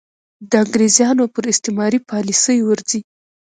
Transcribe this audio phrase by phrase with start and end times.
[0.49, 2.99] د انګرېزانو پر استعماري پالیسۍ ورځي.